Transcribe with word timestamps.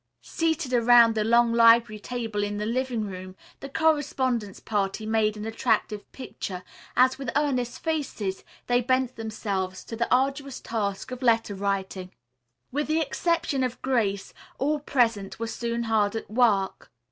Seated 0.23 0.73
around 0.73 1.13
the 1.13 1.23
long 1.23 1.53
library 1.53 1.99
table 1.99 2.41
in 2.41 2.57
the 2.57 2.65
living 2.65 3.03
room, 3.05 3.35
the 3.59 3.69
correspondence 3.69 4.59
party 4.59 5.05
made 5.05 5.37
an 5.37 5.45
attractive 5.45 6.11
picture 6.11 6.63
as, 6.97 7.19
with 7.19 7.29
earnest 7.35 7.83
faces, 7.83 8.43
they 8.65 8.81
bent 8.81 9.15
themselves 9.15 9.83
to 9.83 9.95
the 9.95 10.11
arduous 10.11 10.59
task 10.59 11.11
of 11.11 11.21
letter 11.21 11.53
writing. 11.53 12.11
With 12.71 12.87
the 12.87 12.99
exception 12.99 13.63
of 13.63 13.79
Grace, 13.83 14.33
all 14.57 14.79
present 14.79 15.37
were 15.37 15.45
soon 15.45 15.83
hard 15.83 16.15
at 16.15 16.31
work. 16.31 16.91